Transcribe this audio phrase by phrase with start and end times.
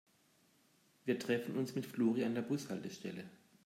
[1.05, 3.23] Wir treffen uns mit Flori an der Bushaltestelle.